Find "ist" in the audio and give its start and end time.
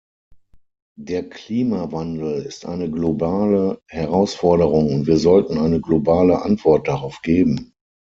2.43-2.65